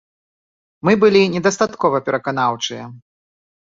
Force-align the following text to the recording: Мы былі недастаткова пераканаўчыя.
Мы 0.87 0.95
былі 1.03 1.21
недастаткова 1.35 1.97
пераканаўчыя. 2.11 2.83